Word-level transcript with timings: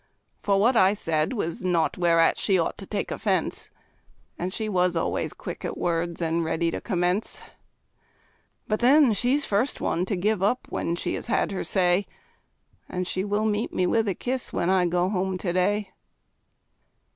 For 0.41 0.59
what 0.59 0.75
I 0.75 0.95
said 0.95 1.33
was 1.33 1.63
naught 1.63 1.95
whereat 1.95 2.39
she 2.39 2.57
ought 2.57 2.75
to 2.79 2.87
take 2.87 3.11
offense; 3.11 3.69
And 4.35 4.51
she 4.51 4.67
was 4.67 4.95
always 4.95 5.31
quick 5.31 5.63
at 5.63 5.77
words 5.77 6.23
and 6.23 6.43
ready 6.43 6.71
to 6.71 6.81
commence. 6.81 7.43
But 8.67 8.79
then 8.79 9.13
she's 9.13 9.45
first 9.45 9.79
one 9.79 10.05
to 10.05 10.15
give 10.15 10.41
up 10.41 10.65
when 10.71 10.95
she 10.95 11.13
has 11.13 11.27
had 11.27 11.51
her 11.51 11.63
say; 11.63 12.07
And 12.89 13.07
she 13.07 13.23
will 13.23 13.45
meet 13.45 13.71
me 13.73 13.85
with 13.85 14.07
a 14.07 14.15
kiss, 14.15 14.51
when 14.51 14.71
I 14.71 14.87
go 14.87 15.07
home 15.07 15.37
to 15.37 15.53
day. 15.53 15.91